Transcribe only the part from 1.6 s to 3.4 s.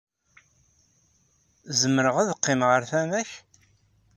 Zemreɣ ad qqimeɣ ɣer tama-k?